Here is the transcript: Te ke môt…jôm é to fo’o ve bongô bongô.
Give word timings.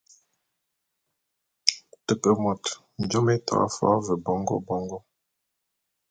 Te 2.05 2.13
ke 2.21 2.31
môt…jôm 2.43 3.27
é 3.33 3.35
to 3.47 3.57
fo’o 3.75 3.95
ve 4.05 4.15
bongô 4.25 4.57
bongô. 4.67 4.99